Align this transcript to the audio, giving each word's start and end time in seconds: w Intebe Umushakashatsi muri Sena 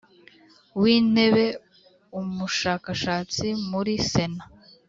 w 0.79 0.83
Intebe 0.95 1.45
Umushakashatsi 2.19 3.45
muri 3.69 3.93
Sena 4.09 4.43